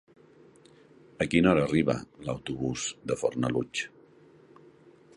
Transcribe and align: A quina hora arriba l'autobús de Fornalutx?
A 1.25 1.27
quina 1.33 1.51
hora 1.51 1.67
arriba 1.69 1.97
l'autobús 2.29 2.89
de 3.13 3.19
Fornalutx? 3.23 3.89